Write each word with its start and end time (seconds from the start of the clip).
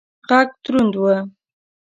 غږ 0.27 0.47
دروند 0.63 0.93
و. 1.01 1.05